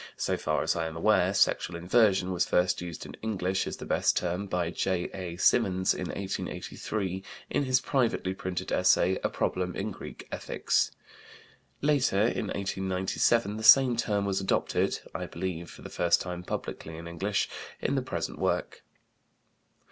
So 0.17 0.35
far 0.35 0.63
as 0.63 0.75
I 0.75 0.87
am 0.87 0.97
aware, 0.97 1.31
"sexual 1.31 1.75
inversion" 1.75 2.31
was 2.31 2.43
first 2.47 2.81
used 2.81 3.05
in 3.05 3.13
English, 3.21 3.67
as 3.67 3.77
the 3.77 3.85
best 3.85 4.17
term, 4.17 4.47
by 4.47 4.71
J.A. 4.71 5.37
Symonds 5.37 5.93
in 5.93 6.07
1883, 6.07 7.23
in 7.51 7.63
his 7.65 7.79
privately 7.79 8.33
printed 8.33 8.71
essay, 8.71 9.19
A 9.23 9.29
Problem 9.29 9.75
in 9.75 9.91
Greek 9.91 10.27
Ethics. 10.31 10.89
Later, 11.83 12.21
in 12.21 12.47
1897, 12.47 13.57
the 13.57 13.61
same 13.61 13.95
term 13.95 14.25
was 14.25 14.41
adopted, 14.41 14.99
I 15.13 15.27
believe 15.27 15.69
for 15.69 15.83
the 15.83 15.87
first 15.87 16.19
time 16.19 16.41
publicly 16.41 16.97
in 16.97 17.07
English, 17.07 17.47
in 17.79 17.93
the 17.93 18.01
present 18.01 18.39
work. 18.39 18.81